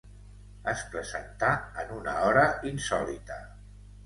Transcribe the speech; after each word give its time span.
Es 0.71 0.79
presentà 0.95 1.49
en 1.83 1.93
una 1.99 2.15
hora 2.31 2.47
insòlita. 2.71 3.39